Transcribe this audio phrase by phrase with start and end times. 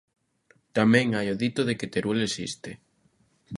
[0.77, 2.71] Tamén hai o dito de que Teruel existe.